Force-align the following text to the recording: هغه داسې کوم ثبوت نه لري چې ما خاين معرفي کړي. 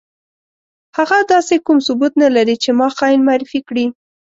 هغه 0.97 1.17
داسې 1.33 1.55
کوم 1.65 1.77
ثبوت 1.87 2.13
نه 2.23 2.29
لري 2.35 2.55
چې 2.63 2.69
ما 2.79 2.87
خاين 2.97 3.21
معرفي 3.27 3.59
کړي. 3.67 3.85